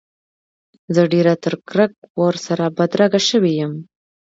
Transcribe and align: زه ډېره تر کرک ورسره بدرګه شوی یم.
زه 0.95 1.01
ډېره 1.13 1.33
تر 1.43 1.53
کرک 1.69 1.93
ورسره 2.21 2.65
بدرګه 2.77 3.21
شوی 3.29 3.51
یم. 3.59 3.73